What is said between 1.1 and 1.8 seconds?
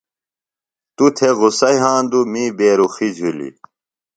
تھےۡ غصہ